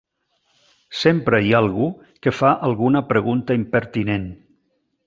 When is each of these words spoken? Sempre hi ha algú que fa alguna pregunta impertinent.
Sempre 1.01 1.41
hi 1.47 1.53
ha 1.57 1.61
algú 1.65 1.91
que 2.25 2.35
fa 2.39 2.55
alguna 2.71 3.07
pregunta 3.13 3.61
impertinent. 3.63 4.29